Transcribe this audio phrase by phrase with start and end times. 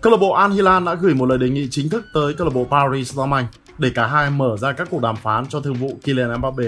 [0.00, 2.46] Câu lạc bộ Al Hilal đã gửi một lời đề nghị chính thức tới câu
[2.46, 3.44] lạc bộ Paris Saint-Germain
[3.78, 6.64] để cả hai mở ra các cuộc đàm phán cho thương vụ Kylian Mbappe.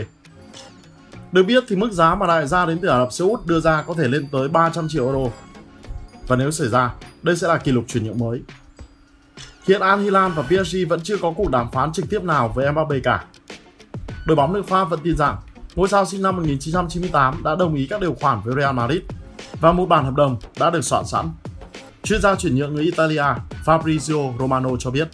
[1.32, 3.60] Được biết thì mức giá mà đại gia đến từ Ả Rập Xê Út đưa
[3.60, 5.30] ra có thể lên tới 300 triệu euro.
[6.26, 8.42] Và nếu xảy ra, đây sẽ là kỷ lục chuyển nhượng mới.
[9.68, 12.72] Hiện Al Hilal và PSG vẫn chưa có cuộc đàm phán trực tiếp nào với
[12.72, 13.24] Mbappe cả.
[14.26, 15.36] Đội bóng nước Pháp vẫn tin rằng
[15.74, 19.00] ngôi sao sinh năm 1998 đã đồng ý các điều khoản với Real Madrid
[19.60, 21.30] và một bản hợp đồng đã được soạn sẵn.
[22.02, 23.24] Chuyên gia chuyển nhượng người Italia
[23.64, 25.08] Fabrizio Romano cho biết.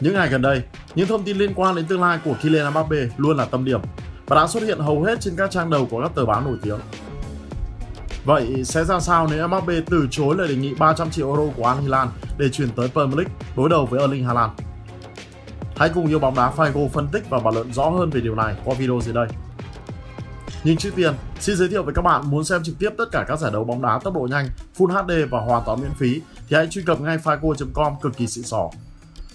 [0.00, 0.62] Những ngày gần đây,
[0.94, 3.80] những thông tin liên quan đến tương lai của Kylian Mbappe luôn là tâm điểm
[4.26, 6.56] và đã xuất hiện hầu hết trên các trang đầu của các tờ báo nổi
[6.62, 6.78] tiếng.
[8.24, 11.66] Vậy sẽ ra sao nếu Mbappe từ chối lời đề nghị 300 triệu euro của
[11.66, 14.52] Al Hilal để chuyển tới Premier League đối đầu với Erling Haaland?
[15.76, 18.34] Hãy cùng yêu bóng đá Figo phân tích và bàn luận rõ hơn về điều
[18.34, 19.26] này qua video dưới đây.
[20.64, 23.24] Nhưng trước tiên, xin giới thiệu với các bạn muốn xem trực tiếp tất cả
[23.28, 26.20] các giải đấu bóng đá tốc độ nhanh, Full HD và hoàn toàn miễn phí
[26.48, 28.70] thì hãy truy cập ngay fico.com cực kỳ xịn sò.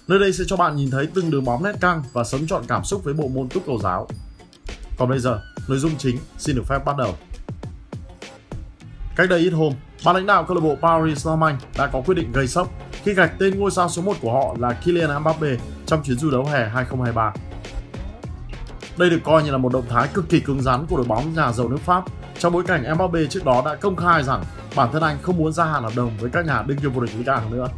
[0.08, 2.62] Nơi đây sẽ cho bạn nhìn thấy từng đường bóng nét căng và sống trọn
[2.68, 4.08] cảm xúc với bộ môn túc cầu giáo.
[4.98, 7.14] Còn bây giờ, nội dung chính xin được phép bắt đầu.
[9.16, 9.72] Cách đây ít hôm,
[10.04, 12.68] ban lãnh đạo câu lạc bộ Paris Saint-Germain đã có quyết định gây sốc
[13.02, 15.56] khi gạch tên ngôi sao số 1 của họ là Kylian Mbappe
[15.86, 17.32] trong chuyến du đấu hè 2023.
[18.98, 21.34] Đây được coi như là một động thái cực kỳ cứng rắn của đội bóng
[21.34, 22.04] nhà giàu nước Pháp
[22.38, 24.44] trong bối cảnh Mbappe trước đó đã công khai rằng
[24.76, 27.00] bản thân anh không muốn gia hạn hợp đồng với các nhà đương kim vô
[27.00, 27.68] địch Liga A nữa.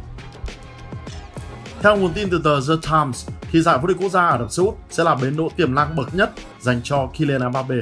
[1.81, 4.51] Theo nguồn tin từ tờ The Times, thì giải vô địch quốc gia Ả Rập
[4.51, 7.75] Xê Út sẽ là bến đỗ tiềm năng bậc nhất dành cho Kylian Mbappe.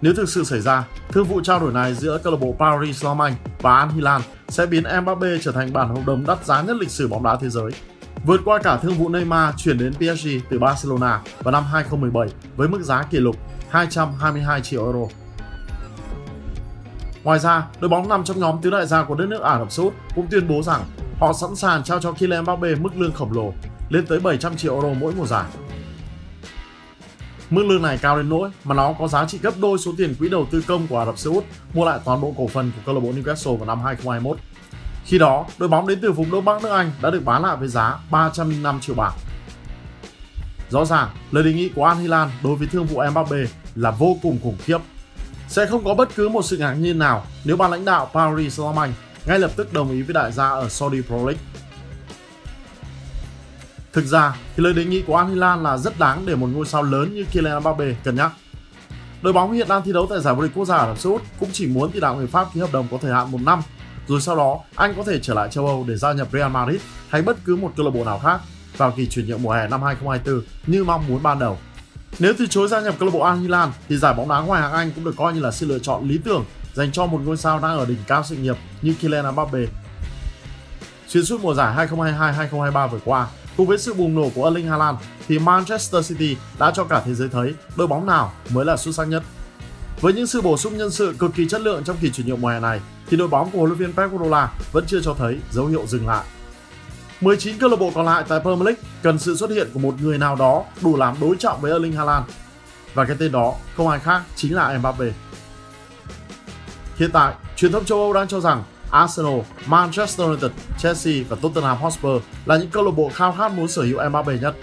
[0.00, 3.04] Nếu thực sự xảy ra, thương vụ trao đổi này giữa câu lạc bộ Paris
[3.04, 6.76] Saint-Germain và Al Hilal sẽ biến Mbappe trở thành bản hợp đồng đắt giá nhất
[6.80, 7.70] lịch sử bóng đá thế giới.
[8.26, 12.68] Vượt qua cả thương vụ Neymar chuyển đến PSG từ Barcelona vào năm 2017 với
[12.68, 13.36] mức giá kỷ lục
[13.70, 15.06] 222 triệu euro.
[17.24, 19.72] Ngoài ra, đội bóng nằm trong nhóm tứ đại gia của đất nước Ả Rập
[19.72, 20.84] Xê Út cũng tuyên bố rằng
[21.20, 23.52] họ sẵn sàng trao cho Kylian Mbappe mức lương khổng lồ
[23.88, 25.44] lên tới 700 triệu euro mỗi mùa giải.
[27.50, 30.14] Mức lương này cao đến nỗi mà nó có giá trị gấp đôi số tiền
[30.18, 32.70] quỹ đầu tư công của Ả Rập Xê Út mua lại toàn bộ cổ phần
[32.76, 34.38] của câu lạc bộ Newcastle vào năm 2021.
[35.04, 37.56] Khi đó, đội bóng đến từ vùng Đông Bắc nước Anh đã được bán lại
[37.56, 39.12] với giá 305 triệu bảng.
[40.70, 43.36] Rõ ràng, lời đề nghị của Al Hilal đối với thương vụ Mbappe
[43.74, 44.78] là vô cùng khủng khiếp.
[45.48, 48.60] Sẽ không có bất cứ một sự ngạc nhiên nào nếu ban lãnh đạo Paris
[48.60, 48.90] Saint-Germain
[49.26, 51.42] ngay lập tức đồng ý với đại gia ở Saudi Pro League.
[53.92, 56.66] Thực ra thì lời đề nghị của Al Hilal là rất đáng để một ngôi
[56.66, 58.32] sao lớn như Kylian Mbappe cân nhắc.
[59.22, 61.10] Đội bóng hiện đang thi đấu tại giải vô địch quốc gia Ả Rập Xê
[61.10, 63.40] Út cũng chỉ muốn tỷ đạo người Pháp ký hợp đồng có thời hạn một
[63.40, 63.62] năm,
[64.08, 66.80] rồi sau đó anh có thể trở lại châu Âu để gia nhập Real Madrid
[67.08, 68.40] hay bất cứ một câu lạc bộ nào khác
[68.76, 71.58] vào kỳ chuyển nhượng mùa hè năm 2024 như mong muốn ban đầu.
[72.18, 74.62] Nếu từ chối gia nhập câu lạc bộ Al Hilal thì giải bóng đá ngoài
[74.62, 76.44] hạng Anh cũng được coi như là sự lựa chọn lý tưởng
[76.74, 79.58] dành cho một ngôi sao đang ở đỉnh cao sự nghiệp như Kylian Mbappe.
[81.08, 84.98] Xuyên suốt mùa giải 2022-2023 vừa qua, cùng với sự bùng nổ của Erling Haaland
[85.28, 88.94] thì Manchester City đã cho cả thế giới thấy đội bóng nào mới là xuất
[88.94, 89.22] sắc nhất.
[90.04, 92.40] Với những sự bổ sung nhân sự cực kỳ chất lượng trong kỳ chuyển nhượng
[92.40, 95.14] mùa hè này thì đội bóng của huấn luyện viên Pep Guardiola vẫn chưa cho
[95.18, 96.24] thấy dấu hiệu dừng lại.
[97.20, 99.94] 19 câu lạc bộ còn lại tại Premier League cần sự xuất hiện của một
[100.00, 102.24] người nào đó đủ làm đối trọng với Erling Haaland.
[102.94, 105.06] Và cái tên đó không ai khác chính là Mbappe.
[106.96, 111.76] Hiện tại, truyền thông châu Âu đang cho rằng Arsenal, Manchester United, Chelsea và Tottenham
[111.76, 114.54] Hotspur là những câu lạc bộ khao khát muốn sở hữu Mbappe nhất.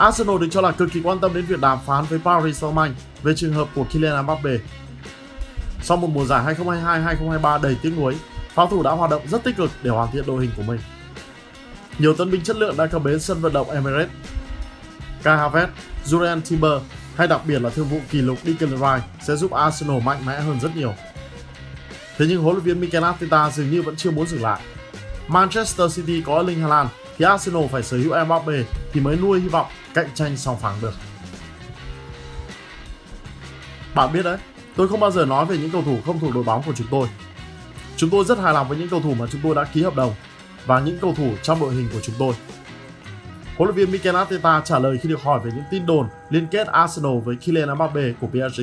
[0.00, 2.90] Arsenal được cho là cực kỳ quan tâm đến việc đàm phán với Paris Saint-Germain
[3.22, 4.50] về trường hợp của Kylian Mbappe.
[5.82, 8.16] Sau một mùa giải 2022-2023 đầy tiếc nuối,
[8.54, 10.80] pháo thủ đã hoạt động rất tích cực để hoàn thiện đội hình của mình.
[11.98, 14.10] Nhiều tân binh chất lượng đã cập bến sân vận động Emirates.
[15.22, 15.68] Kai Havertz,
[16.06, 16.82] Julian Timber
[17.16, 20.40] hay đặc biệt là thương vụ kỷ lục Declan Rice sẽ giúp Arsenal mạnh mẽ
[20.40, 20.94] hơn rất nhiều.
[22.18, 24.60] Thế nhưng huấn luyện viên Mikel Arteta dường như vẫn chưa muốn dừng lại.
[25.28, 28.52] Manchester City có Erling Haaland thì Arsenal phải sở hữu Mbappe
[28.92, 30.92] thì mới nuôi hy vọng cạnh tranh song phẳng được.
[33.94, 34.38] Bạn biết đấy,
[34.76, 36.86] tôi không bao giờ nói về những cầu thủ không thuộc đội bóng của chúng
[36.90, 37.08] tôi.
[37.96, 39.96] Chúng tôi rất hài lòng với những cầu thủ mà chúng tôi đã ký hợp
[39.96, 40.14] đồng
[40.66, 42.34] và những cầu thủ trong đội hình của chúng tôi.
[43.56, 46.46] Huấn luyện viên Mikel Arteta trả lời khi được hỏi về những tin đồn liên
[46.50, 48.62] kết Arsenal với Kylian Mbappe của PSG.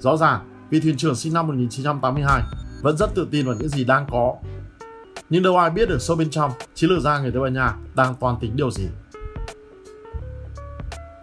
[0.00, 2.42] Rõ ràng, vị thuyền trưởng sinh năm 1982
[2.82, 4.34] vẫn rất tự tin vào những gì đang có.
[5.34, 7.74] Nhưng đâu ai biết được sâu bên trong chiến lược gia người Tây Ban Nha
[7.94, 8.88] đang toàn tính điều gì.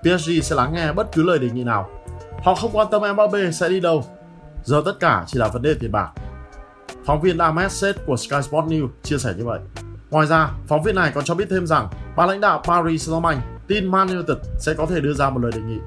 [0.02, 1.90] PSG sẽ lắng nghe bất cứ lời đề nghị nào.
[2.44, 4.06] Họ không quan tâm Mbappe sẽ đi đâu.
[4.64, 6.12] Giờ tất cả chỉ là vấn đề tiền bạc.
[7.06, 9.60] Phóng viên Ahmed Seth của Sky Sport News chia sẻ như vậy.
[10.10, 13.38] Ngoài ra, phóng viên này còn cho biết thêm rằng ban lãnh đạo Paris Saint-Germain
[13.68, 15.80] tin Man United sẽ có thể đưa ra một lời đề nghị.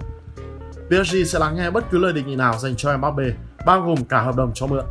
[0.89, 3.25] PSG sẽ lắng nghe bất cứ lời đề nghị nào dành cho Mbappe,
[3.67, 4.85] bao gồm cả hợp đồng cho mượn.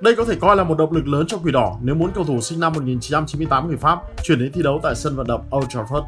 [0.00, 2.24] Đây có thể coi là một động lực lớn cho Quỷ Đỏ nếu muốn cầu
[2.24, 5.66] thủ sinh năm 1998 người Pháp chuyển đến thi đấu tại sân vận động Old
[5.66, 6.04] Trafford.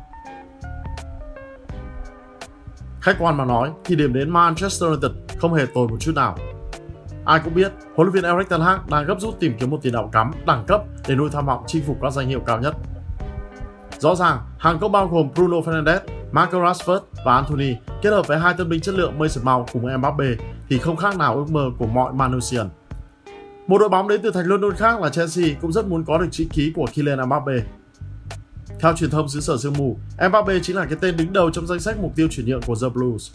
[3.01, 6.37] Khách quan mà nói thì điểm đến Manchester United không hề tồi một chút nào.
[7.25, 9.79] Ai cũng biết, huấn luyện viên Erik ten Hag đang gấp rút tìm kiếm một
[9.83, 12.61] tiền đạo cắm đẳng cấp để nuôi tham vọng chinh phục các danh hiệu cao
[12.61, 12.77] nhất.
[13.99, 15.99] Rõ ràng, hàng công bao gồm Bruno Fernandes,
[16.33, 19.97] Marco Rashford và Anthony kết hợp với hai tân binh chất lượng Mason Mount cùng
[19.99, 20.25] Mbappe
[20.69, 22.69] thì không khác nào ước mơ của mọi Manusian.
[23.67, 26.29] Một đội bóng đến từ thành London khác là Chelsea cũng rất muốn có được
[26.31, 27.53] chữ ký của Kylian Mbappe.
[28.81, 29.97] Theo truyền thông xứ sở sương mù,
[30.29, 32.75] Mbappe chính là cái tên đứng đầu trong danh sách mục tiêu chuyển nhượng của
[32.83, 33.31] The Blues.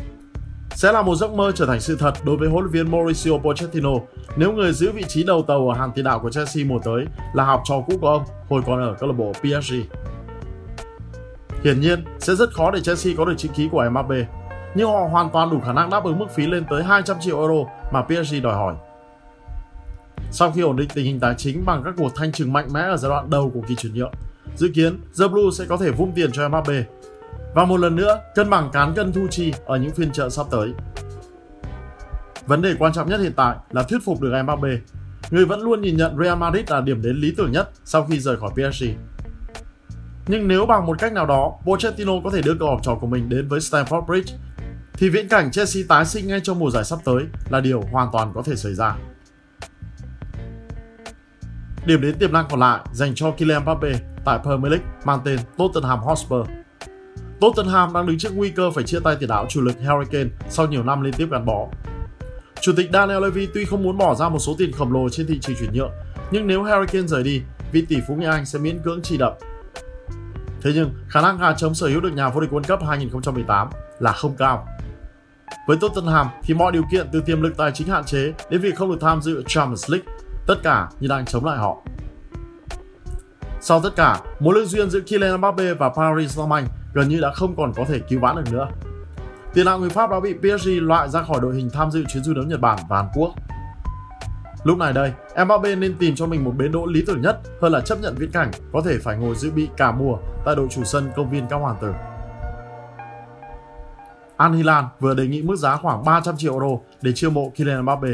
[0.75, 3.31] Sẽ là một giấc mơ trở thành sự thật đối với huấn luyện viên Mauricio
[3.37, 3.89] Pochettino
[4.35, 7.05] nếu người giữ vị trí đầu tàu ở hàng tiền đạo của Chelsea mùa tới
[7.33, 9.73] là học trò cũ của ông hồi còn ở câu lạc bộ PSG.
[11.63, 14.25] Hiển nhiên, sẽ rất khó để Chelsea có được chữ ký của Mbappe,
[14.75, 17.39] nhưng họ hoàn toàn đủ khả năng đáp ứng mức phí lên tới 200 triệu
[17.39, 18.75] euro mà PSG đòi hỏi.
[20.39, 22.81] Sau khi ổn định tình hình tài chính bằng các cuộc thanh trừng mạnh mẽ
[22.81, 24.11] ở giai đoạn đầu của kỳ chuyển nhượng,
[24.55, 26.83] dự kiến The Blue sẽ có thể vung tiền cho Mbappe.
[27.55, 30.45] Và một lần nữa, cân bằng cán cân thu chi ở những phiên chợ sắp
[30.51, 30.73] tới.
[32.45, 34.69] Vấn đề quan trọng nhất hiện tại là thuyết phục được Mbappe.
[35.31, 38.19] Người vẫn luôn nhìn nhận Real Madrid là điểm đến lý tưởng nhất sau khi
[38.19, 38.85] rời khỏi PSG.
[40.27, 43.07] Nhưng nếu bằng một cách nào đó, Pochettino có thể đưa cậu học trò của
[43.07, 44.33] mình đến với Stamford Bridge,
[44.93, 48.09] thì viễn cảnh Chelsea tái sinh ngay trong mùa giải sắp tới là điều hoàn
[48.13, 48.95] toàn có thể xảy ra.
[51.87, 53.91] Điểm đến tiềm năng còn lại dành cho Kylian Mbappe
[54.25, 56.47] tại Premier League mang tên Tottenham Hotspur.
[57.41, 60.29] Tottenham đang đứng trước nguy cơ phải chia tay tiền đạo chủ lực Harry Kane
[60.49, 61.67] sau nhiều năm liên tiếp gắn bó.
[62.61, 65.27] Chủ tịch Daniel Levy tuy không muốn bỏ ra một số tiền khổng lồ trên
[65.27, 65.91] thị trường chuyển nhượng,
[66.31, 67.41] nhưng nếu Harry Kane rời đi,
[67.71, 69.33] vị tỷ phú người Anh sẽ miễn cưỡng chi đậm.
[70.61, 73.67] Thế nhưng, khả năng gà chống sở hữu được nhà vô địch World Cup 2018
[73.99, 74.67] là không cao.
[75.67, 78.75] Với Tottenham thì mọi điều kiện từ tiềm lực tài chính hạn chế đến việc
[78.75, 80.16] không được tham dự Champions League
[80.47, 81.77] tất cả như đang chống lại họ.
[83.61, 86.63] Sau tất cả, mối lương duyên giữa Kylian Mbappe và Paris Saint-Germain
[86.93, 88.67] gần như đã không còn có thể cứu vãn được nữa.
[89.53, 92.23] Tiền đạo người Pháp đã bị PSG loại ra khỏi đội hình tham dự chuyến
[92.23, 93.33] du đấu Nhật Bản và Hàn Quốc.
[94.63, 95.11] Lúc này đây,
[95.45, 98.15] Mbappe nên tìm cho mình một bến đỗ lý tưởng nhất hơn là chấp nhận
[98.17, 101.29] viễn cảnh có thể phải ngồi dự bị cả mùa tại đội chủ sân công
[101.29, 101.93] viên các hoàng tử.
[104.37, 107.81] Al Hilal vừa đề nghị mức giá khoảng 300 triệu euro để chiêu mộ Kylian
[107.81, 108.09] Mbappe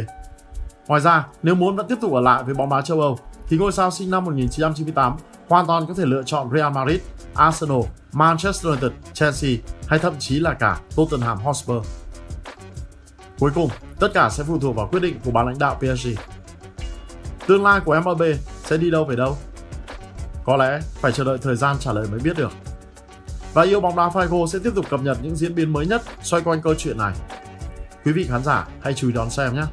[0.87, 3.57] Ngoài ra, nếu muốn vẫn tiếp tục ở lại với bóng đá châu Âu, thì
[3.57, 5.15] ngôi sao sinh năm 1998
[5.47, 7.01] hoàn toàn có thể lựa chọn Real Madrid,
[7.33, 7.81] Arsenal,
[8.13, 9.51] Manchester United, Chelsea
[9.87, 11.85] hay thậm chí là cả Tottenham Hotspur.
[13.39, 13.69] Cuối cùng,
[13.99, 16.07] tất cả sẽ phụ thuộc vào quyết định của ban lãnh đạo PSG.
[17.47, 18.33] Tương lai của Mbappe
[18.63, 19.37] sẽ đi đâu về đâu?
[20.45, 22.51] Có lẽ phải chờ đợi thời gian trả lời mới biết được.
[23.53, 26.01] Và yêu bóng đá Figo sẽ tiếp tục cập nhật những diễn biến mới nhất
[26.21, 27.13] xoay quanh câu chuyện này.
[28.05, 29.63] Quý vị khán giả hãy chú ý đón xem nhé!